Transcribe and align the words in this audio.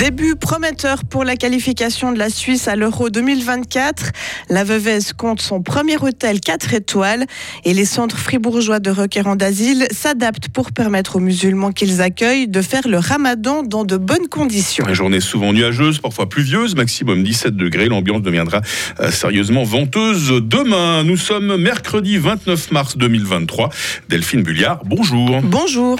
Début 0.00 0.34
prometteur 0.34 1.04
pour 1.04 1.24
la 1.24 1.36
qualification 1.36 2.10
de 2.12 2.18
la 2.18 2.30
Suisse 2.30 2.68
à 2.68 2.74
l'Euro 2.74 3.10
2024. 3.10 4.12
La 4.48 4.64
Veuvez 4.64 5.00
compte 5.14 5.42
son 5.42 5.60
premier 5.60 5.98
hôtel 5.98 6.40
4 6.40 6.72
étoiles 6.72 7.26
et 7.66 7.74
les 7.74 7.84
centres 7.84 8.16
fribourgeois 8.16 8.80
de 8.80 8.90
requérants 8.90 9.36
d'asile 9.36 9.86
s'adaptent 9.90 10.48
pour 10.48 10.72
permettre 10.72 11.16
aux 11.16 11.20
musulmans 11.20 11.70
qu'ils 11.72 12.00
accueillent 12.00 12.48
de 12.48 12.62
faire 12.62 12.88
le 12.88 12.96
ramadan 12.96 13.62
dans 13.62 13.84
de 13.84 13.98
bonnes 13.98 14.28
conditions. 14.28 14.86
La 14.86 14.94
journée 14.94 15.20
souvent 15.20 15.52
nuageuse, 15.52 15.98
parfois 15.98 16.30
pluvieuse, 16.30 16.74
maximum 16.76 17.22
17 17.22 17.54
degrés. 17.54 17.84
L'ambiance 17.84 18.22
deviendra 18.22 18.62
euh, 19.00 19.10
sérieusement 19.10 19.64
venteuse 19.64 20.32
demain. 20.42 21.04
Nous 21.04 21.18
sommes 21.18 21.58
mercredi 21.58 22.16
29 22.16 22.70
mars 22.70 22.96
2023. 22.96 23.68
Delphine 24.08 24.44
Bulliard, 24.44 24.80
bonjour. 24.86 25.42
Bonjour. 25.42 25.98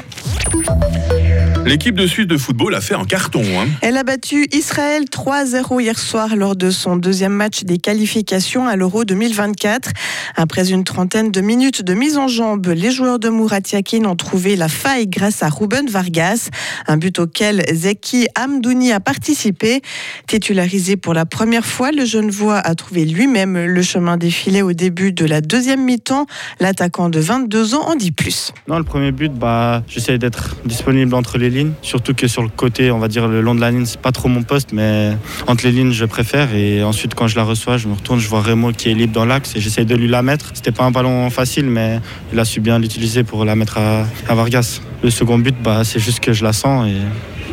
L'équipe 1.67 1.95
de 1.95 2.07
Suisse 2.07 2.27
de 2.27 2.39
football 2.39 2.75
a 2.75 2.81
fait 2.81 2.95
un 2.95 3.05
carton. 3.05 3.43
Hein. 3.43 3.69
Elle 3.83 3.99
a 3.99 4.03
battu 4.03 4.47
Israël 4.53 5.05
3-0 5.05 5.81
hier 5.81 5.99
soir 5.99 6.35
lors 6.35 6.57
de 6.57 6.71
son 6.71 6.97
deuxième 6.97 7.33
match 7.33 7.65
des 7.65 7.77
qualifications 7.77 8.67
à 8.67 8.77
l'Euro 8.77 9.05
2024. 9.05 9.91
Après 10.37 10.71
une 10.71 10.85
trentaine 10.85 11.31
de 11.31 11.41
minutes 11.43 11.83
de 11.83 11.93
mise 11.93 12.17
en 12.17 12.29
jambe, 12.29 12.67
les 12.69 12.91
joueurs 12.91 13.19
de 13.19 13.29
Murat 13.29 13.61
Yakin 13.73 14.07
ont 14.07 14.17
trouvé 14.17 14.57
la 14.57 14.69
faille 14.69 15.07
grâce 15.07 15.43
à 15.43 15.49
Ruben 15.49 15.87
Vargas, 15.89 16.49
un 16.87 16.97
but 16.97 17.19
auquel 17.19 17.63
Zeki 17.73 18.27
Amdouni 18.37 18.93
a 18.93 19.01
participé. 19.01 19.83
Titularisé 20.27 20.97
pour 20.97 21.13
la 21.13 21.27
première 21.27 21.67
fois, 21.67 21.93
le 21.93 22.07
jeune 22.07 22.31
voix 22.31 22.57
a 22.57 22.75
trouvé 22.75 23.05
lui-même 23.05 23.59
le 23.59 23.83
chemin 23.83 24.17
défilé 24.17 24.63
au 24.63 24.73
début 24.73 25.13
de 25.13 25.27
la 25.27 25.43
deuxième 25.43 25.85
mi-temps. 25.85 26.27
L'attaquant 26.59 27.11
de 27.11 27.21
22 27.21 27.75
ans 27.75 27.87
en 27.87 27.97
dit 27.97 28.13
plus. 28.13 28.53
Non, 28.67 28.79
le 28.79 28.85
premier 28.85 29.13
but, 29.13 29.33
bah, 29.33 29.83
j'essaie 29.89 30.17
d'être 30.17 30.57
disponible 30.65 31.15
entre 31.15 31.37
les 31.37 31.50
Surtout 31.83 32.15
que 32.15 32.29
sur 32.29 32.43
le 32.43 32.49
côté, 32.49 32.91
on 32.91 32.99
va 32.99 33.09
dire 33.09 33.29
le 33.29 33.41
long 33.41 33.55
de 33.55 33.61
la 33.61 33.71
ligne, 33.71 33.87
c'est 33.87 34.01
pas 34.01 34.13
trop 34.13 34.29
mon 34.29 34.43
poste, 34.43 34.73
mais 34.73 35.13
entre 35.47 35.65
les 35.65 35.73
lignes, 35.73 35.93
je 35.93 36.05
préfère. 36.05 36.55
Et 36.55 36.83
ensuite, 36.83 37.15
quand 37.15 37.27
je 37.27 37.37
la 37.37 37.45
reçois, 37.45 37.77
je 37.77 37.89
me 37.89 37.95
retourne, 37.95 38.19
je 38.19 38.29
vois 38.29 38.41
Remo 38.41 38.73
qui 38.73 38.91
est 38.91 38.95
libre 38.95 39.13
dans 39.13 39.25
l'axe 39.25 39.57
et 39.57 39.61
j'essaie 39.61 39.85
de 39.85 39.95
lui 39.95 40.09
la 40.09 40.23
mettre. 40.23 40.51
C'était 40.55 40.73
pas 40.73 40.85
un 40.85 40.91
ballon 40.91 41.29
facile, 41.31 41.67
mais 41.67 42.01
il 42.33 42.39
a 42.39 42.45
su 42.45 42.61
bien 42.61 42.79
l'utiliser 42.79 43.25
pour 43.25 43.45
la 43.45 43.57
mettre 43.57 43.79
à, 43.79 44.35
Vargas. 44.35 44.81
Le 45.03 45.11
second 45.11 45.39
but, 45.39 45.57
bah, 45.63 45.83
c'est 45.85 46.01
juste 46.01 46.21
que 46.21 46.33
je 46.33 46.45
la 46.45 46.53
sens 46.53 46.89
et 46.89 46.97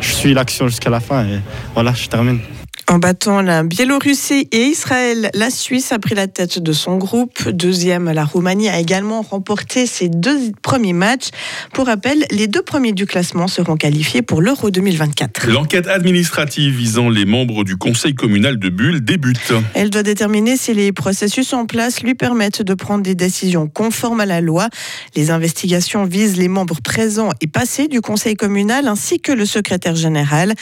je 0.00 0.12
suis 0.12 0.34
l'action 0.34 0.68
jusqu'à 0.68 0.90
la 0.90 1.00
fin 1.00 1.24
et 1.24 1.40
voilà, 1.74 1.92
je 1.92 2.08
termine. 2.08 2.40
En 2.90 2.98
battant 2.98 3.42
la 3.42 3.64
Biélorussie 3.64 4.48
et 4.50 4.62
Israël, 4.62 5.30
la 5.34 5.50
Suisse 5.50 5.92
a 5.92 5.98
pris 5.98 6.14
la 6.14 6.26
tête 6.26 6.58
de 6.58 6.72
son 6.72 6.96
groupe. 6.96 7.46
Deuxième, 7.50 8.10
la 8.10 8.24
Roumanie 8.24 8.70
a 8.70 8.80
également 8.80 9.20
remporté 9.20 9.84
ses 9.84 10.08
deux 10.08 10.52
premiers 10.62 10.94
matchs. 10.94 11.28
Pour 11.74 11.84
rappel, 11.84 12.24
les 12.30 12.46
deux 12.46 12.62
premiers 12.62 12.92
du 12.92 13.04
classement 13.04 13.46
seront 13.46 13.76
qualifiés 13.76 14.22
pour 14.22 14.40
l'Euro 14.40 14.70
2024. 14.70 15.48
L'enquête 15.48 15.86
administrative 15.86 16.74
visant 16.74 17.10
les 17.10 17.26
membres 17.26 17.62
du 17.62 17.76
conseil 17.76 18.14
communal 18.14 18.58
de 18.58 18.70
Bulle 18.70 19.04
débute. 19.04 19.52
Elle 19.74 19.90
doit 19.90 20.02
déterminer 20.02 20.56
si 20.56 20.72
les 20.72 20.90
processus 20.92 21.52
en 21.52 21.66
place 21.66 22.02
lui 22.02 22.14
permettent 22.14 22.62
de 22.62 22.72
prendre 22.72 23.02
des 23.02 23.14
décisions 23.14 23.68
conformes 23.68 24.20
à 24.20 24.26
la 24.26 24.40
loi. 24.40 24.70
Les 25.14 25.30
investigations 25.30 26.06
visent 26.06 26.38
les 26.38 26.48
membres 26.48 26.80
présents 26.82 27.32
et 27.42 27.48
passés 27.48 27.86
du 27.86 28.00
conseil 28.00 28.34
communal 28.34 28.88
ainsi 28.88 29.20
que 29.20 29.32
le 29.32 29.44
secrétaire 29.44 29.94
général. 29.94 30.54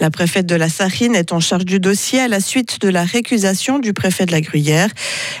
La 0.00 0.08
préfète 0.08 0.46
de 0.46 0.54
la 0.54 0.70
Sarine 0.70 1.14
est 1.14 1.34
en 1.34 1.40
charge 1.40 1.66
du 1.66 1.73
dossier 1.78 2.20
à 2.20 2.28
la 2.28 2.40
suite 2.40 2.80
de 2.80 2.88
la 2.88 3.04
récusation 3.04 3.78
du 3.78 3.92
préfet 3.92 4.26
de 4.26 4.32
la 4.32 4.40
Gruyère. 4.40 4.88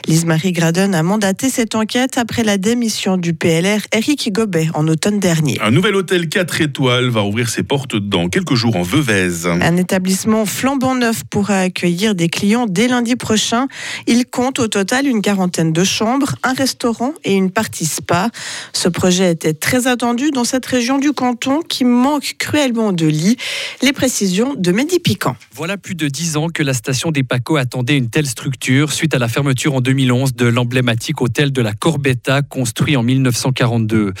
Lise-Marie 0.06 0.52
Graden 0.52 0.94
a 0.94 1.02
mandaté 1.02 1.50
cette 1.50 1.74
enquête 1.74 2.18
après 2.18 2.44
la 2.44 2.58
démission 2.58 3.16
du 3.16 3.34
PLR 3.34 3.80
Éric 3.92 4.32
Gobet 4.32 4.68
en 4.74 4.86
automne 4.88 5.20
dernier. 5.20 5.58
Un 5.62 5.70
nouvel 5.70 5.96
hôtel 5.96 6.28
4 6.28 6.60
étoiles 6.60 7.08
va 7.08 7.22
ouvrir 7.22 7.48
ses 7.48 7.62
portes 7.62 7.96
dans 7.96 8.28
quelques 8.28 8.54
jours 8.54 8.76
en 8.76 8.82
Veuvez. 8.82 9.46
Un 9.46 9.76
établissement 9.76 10.46
flambant 10.46 10.94
neuf 10.94 11.22
pourra 11.30 11.60
accueillir 11.60 12.14
des 12.14 12.28
clients 12.28 12.66
dès 12.66 12.88
lundi 12.88 13.16
prochain. 13.16 13.68
Il 14.06 14.26
compte 14.26 14.58
au 14.58 14.68
total 14.68 15.06
une 15.06 15.22
quarantaine 15.22 15.72
de 15.72 15.84
chambres, 15.84 16.36
un 16.42 16.52
restaurant 16.52 17.12
et 17.24 17.34
une 17.34 17.50
partie 17.50 17.86
spa. 17.86 18.30
Ce 18.72 18.88
projet 18.88 19.32
était 19.32 19.54
très 19.54 19.86
attendu 19.86 20.30
dans 20.30 20.44
cette 20.44 20.66
région 20.66 20.98
du 20.98 21.12
canton 21.12 21.60
qui 21.60 21.84
manque 21.84 22.36
cruellement 22.38 22.92
de 22.92 23.06
lits. 23.06 23.36
Les 23.82 23.92
précisions 23.92 24.54
de 24.54 24.72
Mehdi 24.72 24.98
Piquant. 24.98 25.36
Voilà 25.54 25.76
plus 25.76 25.94
de 25.94 26.08
10 26.08 26.23
ans 26.36 26.48
que 26.48 26.62
la 26.62 26.72
station 26.74 27.10
des 27.10 27.22
Paco 27.22 27.56
attendait 27.56 27.96
une 27.96 28.08
telle 28.08 28.26
structure 28.26 28.92
suite 28.92 29.14
à 29.14 29.18
la 29.18 29.28
fermeture 29.28 29.74
en 29.74 29.80
2011 29.80 30.34
de 30.34 30.46
l'emblématique 30.46 31.20
hôtel 31.20 31.52
de 31.52 31.62
la 31.62 31.72
Corbetta 31.72 32.42
construit 32.42 32.96
en 32.96 33.02
1942. 33.02 34.12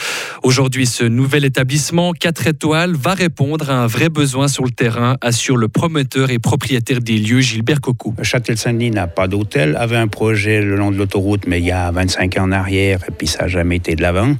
Aujourd'hui, 0.42 0.86
ce 0.86 1.04
nouvel 1.04 1.44
établissement 1.44 2.12
4 2.12 2.46
étoiles 2.48 2.94
va 2.94 3.14
répondre 3.14 3.70
à 3.70 3.74
un 3.74 3.86
vrai 3.86 4.08
besoin 4.08 4.48
sur 4.48 4.64
le 4.64 4.70
terrain, 4.70 5.16
assure 5.20 5.56
le 5.56 5.68
promoteur 5.68 6.30
et 6.30 6.38
propriétaire 6.38 7.00
des 7.00 7.18
lieux 7.18 7.40
Gilbert 7.40 7.80
Cocou. 7.80 8.14
Châtel-Saint-Denis 8.22 8.90
n'a 8.90 9.06
pas 9.06 9.28
d'hôtel, 9.28 9.76
avait 9.76 9.96
un 9.96 10.08
projet 10.08 10.62
le 10.62 10.76
long 10.76 10.90
de 10.90 10.96
l'autoroute, 10.96 11.46
mais 11.46 11.60
il 11.60 11.66
y 11.66 11.72
a 11.72 11.90
25 11.90 12.38
ans 12.38 12.44
en 12.44 12.52
arrière, 12.52 13.00
et 13.08 13.12
puis 13.12 13.26
ça 13.26 13.42
n'a 13.42 13.48
jamais 13.48 13.76
été 13.76 13.94
de 13.94 14.02
l'avant. 14.02 14.34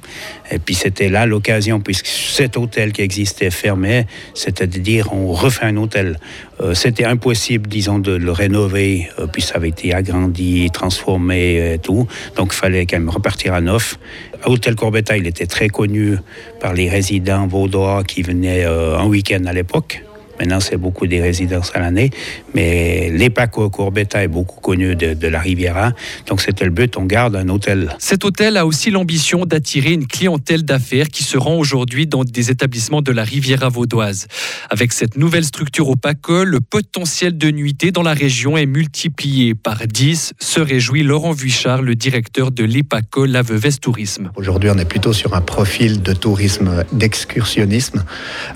Et 0.50 0.58
puis 0.58 0.74
c'était 0.74 1.08
là 1.08 1.26
l'occasion, 1.26 1.80
puisque 1.80 2.06
cet 2.06 2.56
hôtel 2.56 2.92
qui 2.92 3.02
existait 3.02 3.50
fermé, 3.50 4.06
c'était 4.34 4.66
de 4.66 4.78
dire 4.78 5.12
on 5.12 5.32
refait 5.32 5.66
un 5.66 5.76
hôtel. 5.76 6.18
Euh, 6.60 6.74
c'était 6.74 7.04
impossible, 7.04 7.53
disons, 7.58 7.98
de 7.98 8.12
le 8.12 8.32
rénover, 8.32 9.08
euh, 9.18 9.26
puis 9.26 9.42
ça 9.42 9.56
avait 9.56 9.68
été 9.68 9.94
agrandi, 9.94 10.68
transformé 10.72 11.74
et 11.74 11.78
tout. 11.78 12.06
Donc 12.36 12.52
il 12.52 12.56
fallait 12.56 12.86
quand 12.86 12.98
même 12.98 13.10
repartir 13.10 13.54
à 13.54 13.60
neuf. 13.60 13.98
Hôtel 14.46 14.74
Corbetta, 14.74 15.16
il 15.16 15.26
était 15.26 15.46
très 15.46 15.68
connu 15.68 16.16
par 16.60 16.74
les 16.74 16.88
résidents 16.88 17.46
vaudois 17.46 18.04
qui 18.04 18.22
venaient 18.22 18.64
euh, 18.64 18.98
en 18.98 19.06
week-end 19.06 19.44
à 19.46 19.52
l'époque. 19.52 20.04
Maintenant, 20.38 20.60
c'est 20.60 20.76
beaucoup 20.76 21.06
des 21.06 21.20
résidences 21.20 21.70
à 21.74 21.80
l'année. 21.80 22.10
Mais 22.54 23.10
l'Epaco 23.10 23.70
Courbetta 23.70 24.22
est 24.22 24.28
beaucoup 24.28 24.60
connu 24.60 24.96
de, 24.96 25.28
la 25.28 25.40
Riviera. 25.40 25.92
Donc, 26.26 26.40
c'était 26.40 26.64
le 26.64 26.70
but, 26.70 26.96
on 26.96 27.04
garde 27.04 27.36
un 27.36 27.48
hôtel. 27.48 27.94
Cet 27.98 28.24
hôtel 28.24 28.56
a 28.56 28.66
aussi 28.66 28.90
l'ambition 28.90 29.46
d'attirer 29.46 29.92
une 29.92 30.06
clientèle 30.06 30.64
d'affaires 30.64 31.08
qui 31.08 31.24
se 31.24 31.38
rend 31.38 31.56
aujourd'hui 31.56 32.06
dans 32.06 32.24
des 32.24 32.50
établissements 32.50 33.02
de 33.02 33.12
la 33.12 33.24
Riviera 33.24 33.68
vaudoise. 33.68 34.26
Avec 34.70 34.92
cette 34.92 35.16
nouvelle 35.16 35.44
structure 35.44 35.88
au 35.88 35.96
PACO, 35.96 36.44
le 36.44 36.60
potentiel 36.60 37.38
de 37.38 37.50
nuitée 37.50 37.90
dans 37.90 38.02
la 38.02 38.14
région 38.14 38.56
est 38.56 38.66
multiplié 38.66 39.54
par 39.54 39.86
10, 39.86 40.34
se 40.38 40.60
réjouit 40.60 41.02
Laurent 41.02 41.32
Vuichard, 41.32 41.82
le 41.82 41.94
directeur 41.94 42.50
de 42.50 42.64
l'EPACO 42.64 43.26
La 43.26 43.42
Veuvez 43.42 43.72
Tourisme. 43.72 44.30
Aujourd'hui, 44.36 44.70
on 44.70 44.78
est 44.78 44.84
plutôt 44.84 45.12
sur 45.12 45.34
un 45.34 45.40
profil 45.40 46.02
de 46.02 46.12
tourisme 46.12 46.84
d'excursionnisme 46.92 48.04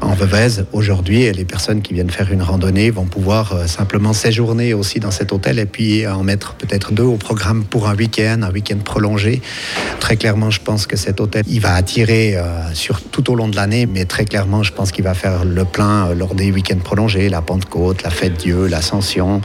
en 0.00 0.14
Veuvez. 0.14 0.62
Aujourd'hui, 0.72 1.30
les 1.32 1.44
personnes 1.44 1.67
qui 1.76 1.92
viennent 1.94 2.10
faire 2.10 2.32
une 2.32 2.42
randonnée 2.42 2.90
vont 2.90 3.04
pouvoir 3.04 3.52
euh, 3.52 3.66
simplement 3.66 4.12
séjourner 4.12 4.72
aussi 4.74 5.00
dans 5.00 5.10
cet 5.10 5.32
hôtel 5.32 5.58
et 5.58 5.66
puis 5.66 6.06
en 6.06 6.22
mettre 6.22 6.54
peut-être 6.54 6.92
deux 6.92 7.02
au 7.02 7.16
programme 7.16 7.64
pour 7.64 7.88
un 7.88 7.94
week-end, 7.94 8.40
un 8.42 8.50
week-end 8.50 8.78
prolongé. 8.78 9.42
Très 10.00 10.16
clairement, 10.16 10.50
je 10.50 10.60
pense 10.60 10.86
que 10.86 10.96
cet 10.96 11.20
hôtel, 11.20 11.44
il 11.46 11.60
va 11.60 11.74
attirer 11.74 12.36
euh, 12.36 12.72
sur 12.72 13.02
tout 13.02 13.30
au 13.30 13.34
long 13.34 13.48
de 13.48 13.56
l'année, 13.56 13.86
mais 13.86 14.06
très 14.06 14.24
clairement, 14.24 14.62
je 14.62 14.72
pense 14.72 14.90
qu'il 14.90 15.04
va 15.04 15.14
faire 15.14 15.44
le 15.44 15.64
plein 15.64 16.08
euh, 16.08 16.14
lors 16.14 16.34
des 16.34 16.50
week-ends 16.50 16.78
prolongés, 16.82 17.28
la 17.28 17.42
Pentecôte, 17.42 18.02
la 18.02 18.10
Fête 18.10 18.38
Dieu, 18.38 18.66
l'Ascension 18.66 19.42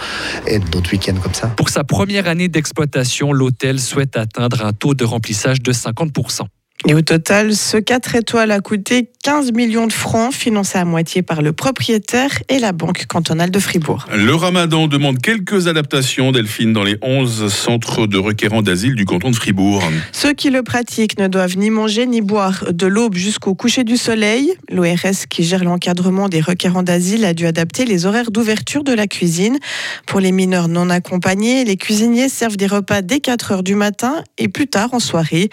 et 0.48 0.60
d'autres 0.60 0.92
week-ends 0.92 1.20
comme 1.22 1.34
ça. 1.34 1.48
Pour 1.48 1.70
sa 1.70 1.84
première 1.84 2.28
année 2.28 2.48
d'exploitation, 2.48 3.34
l'hôtel 3.34 3.80
souhaite 3.80 4.16
atteindre 4.16 4.66
un 4.66 4.72
taux 4.72 4.94
de 4.94 5.04
remplissage 5.04 5.62
de 5.62 5.74
50%. 5.74 6.44
Et 6.86 6.94
au 6.94 7.02
total, 7.02 7.56
ce 7.56 7.78
4 7.78 8.16
étoiles 8.16 8.52
a 8.52 8.60
coûté 8.60 9.10
15 9.24 9.54
millions 9.54 9.88
de 9.88 9.94
francs, 9.94 10.34
financé 10.34 10.78
à 10.78 10.84
moitié 10.84 11.22
par 11.22 11.42
le 11.42 11.54
propriétaire 11.54 12.30
et 12.50 12.60
la 12.60 12.74
Banque 12.74 13.06
cantonale 13.06 13.52
de 13.52 13.60
Fribourg. 13.60 14.06
Le 14.14 14.36
ramadan 14.36 14.90
demande 14.90 15.22
quelques 15.22 15.68
adaptations, 15.68 16.34
Delphine, 16.34 16.74
dans 16.74 16.84
les 16.84 16.98
11 17.02 17.48
centres 17.48 18.06
de 18.06 18.18
requérants 18.18 18.62
d'asile 18.62 18.96
du 18.96 19.06
canton 19.06 19.32
de 19.32 19.36
Fribourg. 19.38 19.82
Ceux 20.12 20.34
qui 20.34 20.50
le 20.50 20.62
pratiquent 20.62 21.18
ne 21.18 21.30
doivent 21.30 21.58
ni 21.58 21.70
manger 21.70 22.06
ni 22.06 22.20
boire 22.20 22.66
de 22.74 22.86
l'aube 22.86 23.16
jusqu'au 23.16 23.56
coucher 23.56 23.86
du 23.86 23.96
soleil. 23.96 24.52
L'ORS 24.70 25.28
qui 25.30 25.46
gère 25.46 25.64
l'encadrement 25.64 26.28
des 26.28 26.42
requérants 26.42 26.84
d'asile 26.84 27.24
a 27.24 27.34
dû 27.34 27.46
adapter 27.46 27.86
les 27.86 28.06
horaires 28.06 28.30
d'ouverture 28.30 28.84
de 28.84 28.92
la 28.92 29.08
cuisine. 29.08 29.58
Pour 30.06 30.20
les 30.20 30.34
mineurs 30.34 30.68
non 30.68 30.90
accompagnés, 30.90 31.64
les 31.64 31.78
cuisiniers 31.78 32.28
servent 32.28 32.58
des 32.58 32.68
repas 32.68 33.02
dès 33.02 33.22
4 33.22 33.54
heures 33.54 33.64
du 33.64 33.76
matin 33.76 34.22
et 34.38 34.50
plus 34.50 34.68
tard 34.68 34.94
en 34.94 35.00
soirée. 35.00 35.50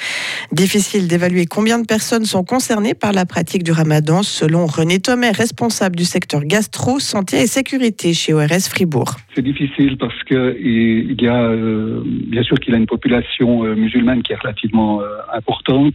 Difficile 0.50 1.06
d'évaluer 1.06 1.46
combien 1.46 1.78
de 1.78 1.86
personnes 1.86 2.24
sont 2.24 2.42
concernées 2.42 2.94
par 2.94 3.12
la 3.12 3.26
pratique 3.26 3.59
du 3.62 3.72
ramadan, 3.72 4.22
selon 4.22 4.66
René 4.66 4.98
Thomet, 4.98 5.30
responsable 5.30 5.96
du 5.96 6.04
secteur 6.04 6.42
gastro, 6.44 6.98
santé 6.98 7.42
et 7.42 7.46
sécurité 7.46 8.14
chez 8.14 8.32
ORS 8.32 8.68
Fribourg. 8.70 9.16
C'est 9.34 9.42
difficile 9.42 9.96
parce 9.98 10.22
qu'il 10.24 11.16
y 11.20 11.28
a, 11.28 11.42
euh, 11.42 12.02
bien 12.04 12.42
sûr 12.42 12.58
qu'il 12.58 12.74
a 12.74 12.78
une 12.78 12.86
population 12.86 13.64
euh, 13.64 13.74
musulmane 13.74 14.22
qui 14.22 14.32
est 14.32 14.40
relativement 14.40 15.00
euh, 15.00 15.06
importante 15.34 15.94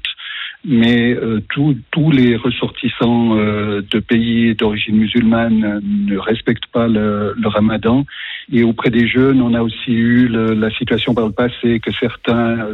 mais 0.67 1.15
tous 1.51 2.09
les 2.11 2.35
ressortissants 2.35 3.35
de 3.35 3.99
pays 3.99 4.55
d'origine 4.55 4.95
musulmane 4.95 5.79
ne 5.83 6.17
respectent 6.17 6.65
pas 6.73 6.87
le, 6.87 7.35
ramadan. 7.45 8.03
Et 8.51 8.63
auprès 8.63 8.89
des 8.89 9.07
jeunes, 9.07 9.43
on 9.43 9.53
a 9.53 9.61
aussi 9.61 9.91
eu 9.91 10.27
la 10.27 10.71
situation 10.71 11.13
par 11.13 11.27
le 11.27 11.33
passé 11.33 11.79
que 11.79 11.91
certains 11.99 12.65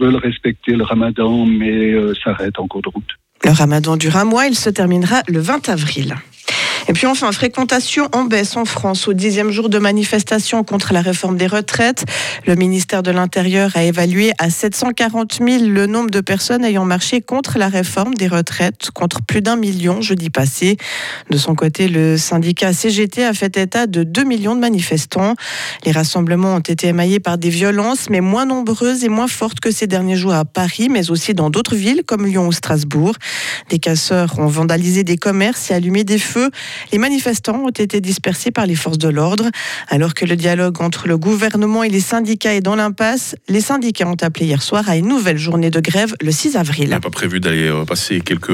veulent 0.00 0.16
respecter 0.16 0.72
le 0.72 0.84
ramadan, 0.84 1.44
mais 1.44 1.92
s'arrêtent 2.24 2.58
en 2.58 2.66
cours 2.66 2.80
de 2.80 2.88
route. 2.88 3.12
Le 3.44 3.50
ramadan 3.50 3.98
dure 3.98 4.16
un 4.16 4.24
mois, 4.24 4.46
il 4.46 4.56
se 4.56 4.70
terminera 4.70 5.22
le 5.28 5.38
20 5.38 5.68
avril. 5.68 6.16
Et 6.86 6.92
puis 6.92 7.06
enfin, 7.06 7.32
fréquentation 7.32 8.08
en 8.12 8.24
baisse 8.24 8.56
en 8.56 8.66
France 8.66 9.08
au 9.08 9.14
dixième 9.14 9.50
jour 9.50 9.70
de 9.70 9.78
manifestation 9.78 10.64
contre 10.64 10.92
la 10.92 11.00
réforme 11.00 11.38
des 11.38 11.46
retraites. 11.46 12.04
Le 12.46 12.56
ministère 12.56 13.02
de 13.02 13.10
l'Intérieur 13.10 13.70
a 13.74 13.84
évalué 13.84 14.32
à 14.38 14.50
740 14.50 15.40
000 15.42 15.64
le 15.64 15.86
nombre 15.86 16.10
de 16.10 16.20
personnes 16.20 16.62
ayant 16.62 16.84
marché 16.84 17.22
contre 17.22 17.58
la 17.58 17.68
réforme 17.68 18.12
des 18.14 18.28
retraites, 18.28 18.90
contre 18.92 19.22
plus 19.22 19.40
d'un 19.40 19.56
million 19.56 20.02
jeudi 20.02 20.28
passé. 20.28 20.76
De 21.30 21.38
son 21.38 21.54
côté, 21.54 21.88
le 21.88 22.18
syndicat 22.18 22.74
CGT 22.74 23.24
a 23.24 23.32
fait 23.32 23.56
état 23.56 23.86
de 23.86 24.02
2 24.02 24.24
millions 24.24 24.54
de 24.54 24.60
manifestants. 24.60 25.34
Les 25.86 25.92
rassemblements 25.92 26.56
ont 26.56 26.60
été 26.60 26.88
émaillés 26.88 27.20
par 27.20 27.38
des 27.38 27.50
violences, 27.50 28.10
mais 28.10 28.20
moins 28.20 28.44
nombreuses 28.44 29.04
et 29.04 29.08
moins 29.08 29.28
fortes 29.28 29.60
que 29.60 29.70
ces 29.70 29.86
derniers 29.86 30.16
jours 30.16 30.34
à 30.34 30.44
Paris, 30.44 30.88
mais 30.90 31.10
aussi 31.10 31.32
dans 31.32 31.48
d'autres 31.48 31.76
villes 31.76 32.02
comme 32.06 32.26
Lyon 32.26 32.46
ou 32.46 32.52
Strasbourg. 32.52 33.14
Des 33.70 33.78
casseurs 33.78 34.38
ont 34.38 34.48
vandalisé 34.48 35.02
des 35.02 35.16
commerces 35.16 35.70
et 35.70 35.74
allumé 35.74 36.04
des 36.04 36.18
feux. 36.18 36.50
Les 36.92 36.98
manifestants 36.98 37.64
ont 37.64 37.70
été 37.70 38.00
dispersés 38.00 38.50
par 38.50 38.66
les 38.66 38.74
forces 38.74 38.98
de 38.98 39.08
l'ordre. 39.08 39.50
Alors 39.88 40.14
que 40.14 40.24
le 40.24 40.36
dialogue 40.36 40.80
entre 40.80 41.08
le 41.08 41.16
gouvernement 41.18 41.82
et 41.82 41.88
les 41.88 42.00
syndicats 42.00 42.54
est 42.54 42.60
dans 42.60 42.76
l'impasse, 42.76 43.36
les 43.48 43.60
syndicats 43.60 44.06
ont 44.06 44.16
appelé 44.22 44.46
hier 44.46 44.62
soir 44.62 44.88
à 44.88 44.96
une 44.96 45.08
nouvelle 45.08 45.38
journée 45.38 45.70
de 45.70 45.80
grève 45.80 46.14
le 46.20 46.30
6 46.32 46.56
avril. 46.56 46.84
Il 46.84 46.90
n'a 46.90 47.00
pas 47.00 47.10
prévu 47.10 47.40
d'aller 47.40 47.68
euh, 47.68 47.84
passer 47.84 48.20
quelques 48.20 48.52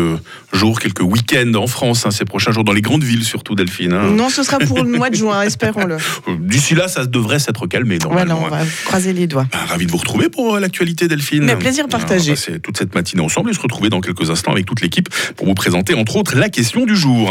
jours, 0.53 0.81
quelques 0.81 1.01
week-ends 1.03 1.55
en 1.55 1.67
France 1.67 2.07
hein, 2.07 2.11
ces 2.11 2.25
prochains 2.25 2.53
jours, 2.53 2.65
dans 2.65 2.73
les 2.73 2.83
grandes 2.83 3.05
villes 3.05 3.25
surtout, 3.25 3.55
Delphine. 3.55 3.93
hein. 3.93 4.11
Non, 4.11 4.29
ce 4.29 4.43
sera 4.43 4.59
pour 4.59 4.83
le 4.83 4.91
mois 4.91 5.11
de 5.11 5.15
juin, 5.17 5.43
espérons-le. 5.51 5.97
D'ici 6.41 6.75
là, 6.75 6.89
ça 6.89 7.07
devrait 7.07 7.39
s'être 7.39 7.67
calmé 7.67 7.99
Voilà, 8.03 8.25
normalement. 8.25 8.57
on 8.57 8.61
hein. 8.61 8.65
va 8.65 8.71
croiser 8.85 9.13
les 9.13 9.27
doigts. 9.27 9.47
Bah, 9.53 9.59
Ravi 9.69 9.87
de 9.87 9.91
vous 9.91 9.99
retrouver 9.99 10.29
pour 10.29 10.55
euh, 10.57 10.61
l'actualité, 10.61 11.09
Delphine. 11.09 11.45
Mais 11.45 11.57
plaisir 11.57 11.89
partagé. 11.89 12.33
On 12.33 12.35
va 12.35 12.41
passer 12.41 12.61
toute 12.61 12.77
cette 12.79 12.95
matinée 12.95 13.23
ensemble 13.23 13.51
et 13.51 13.55
se 13.55 13.61
retrouver 13.61 13.89
dans 13.89 14.01
quelques 14.01 14.31
instants 14.31 14.53
avec 14.53 14.67
toute 14.67 14.81
l'équipe 14.81 15.09
pour 15.37 15.47
vous 15.47 15.55
présenter 15.55 15.95
entre 15.95 16.17
autres 16.17 16.37
la 16.37 16.49
question 16.49 16.85
du 16.87 16.97
jour. 16.97 17.31